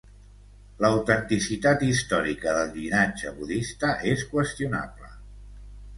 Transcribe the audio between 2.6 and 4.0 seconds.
del llinatge budista